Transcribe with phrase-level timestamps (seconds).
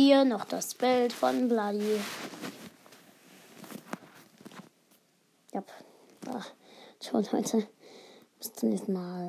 [0.00, 2.00] Hier noch das Bild von Bloody.
[5.52, 5.64] Ja.
[6.32, 6.52] Ach,
[7.02, 7.66] schon heute.
[8.38, 9.26] Bis zum nächsten Mal.